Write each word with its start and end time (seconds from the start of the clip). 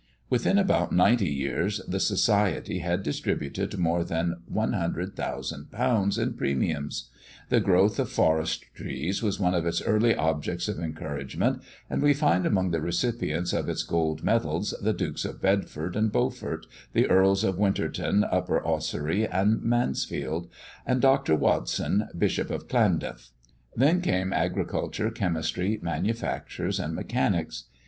Within 0.31 0.57
about 0.57 0.91
ninety 0.91 1.29
years, 1.31 1.79
the 1.87 1.99
Society 1.99 2.79
had 2.79 3.03
distributed 3.03 3.77
more 3.77 4.03
than 4.03 4.37
100,000_l._ 4.51 6.19
in 6.19 6.33
premiums. 6.33 7.11
The 7.49 7.59
growth 7.59 7.99
of 7.99 8.09
forest 8.09 8.65
trees 8.73 9.21
was 9.21 9.39
one 9.39 9.53
of 9.53 9.67
its 9.67 9.79
early 9.83 10.15
objects 10.15 10.67
of 10.67 10.79
encouragement; 10.79 11.61
and 11.87 12.01
we 12.01 12.15
find 12.15 12.47
among 12.47 12.71
the 12.71 12.81
recipients 12.81 13.53
of 13.53 13.69
its 13.69 13.83
gold 13.83 14.23
medals 14.23 14.73
the 14.81 14.91
Dukes 14.91 15.23
of 15.23 15.39
Bedford 15.39 15.95
and 15.95 16.11
Beaufort, 16.11 16.65
the 16.93 17.07
Earls 17.07 17.43
of 17.43 17.59
Winterton, 17.59 18.23
Upper 18.23 18.59
Ossory, 18.65 19.27
and 19.27 19.61
Mansfield; 19.61 20.49
and 20.83 20.99
Dr. 20.99 21.35
Watson, 21.35 22.07
Bishop 22.17 22.49
of 22.49 22.65
Llandaff. 22.73 23.29
Then 23.75 24.01
came 24.01 24.33
agriculture, 24.33 25.11
chemistry, 25.11 25.77
manufactures, 25.79 26.79
and 26.79 26.95
mechanics. 26.95 27.65